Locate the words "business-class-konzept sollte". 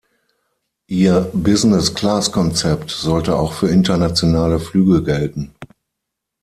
1.31-3.35